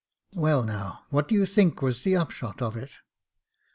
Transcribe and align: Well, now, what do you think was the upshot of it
Well, 0.33 0.63
now, 0.63 1.03
what 1.11 1.27
do 1.27 1.35
you 1.35 1.45
think 1.45 1.83
was 1.83 2.01
the 2.01 2.15
upshot 2.17 2.59
of 2.59 2.75
it 2.75 2.89